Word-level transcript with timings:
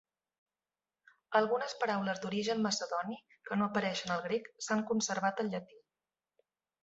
Algunes 1.39 1.75
paraules 1.83 2.21
d'origen 2.23 2.63
macedoni 2.63 3.19
que 3.49 3.59
no 3.59 3.67
apareixen 3.67 4.15
al 4.15 4.25
grec 4.25 4.49
s'han 4.69 4.83
conservat 4.93 5.43
al 5.45 5.53
llatí. 5.53 5.79